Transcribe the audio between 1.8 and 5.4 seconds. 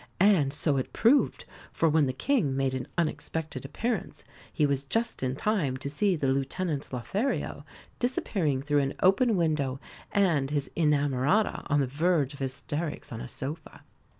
when the King made an unexpected appearance he was just in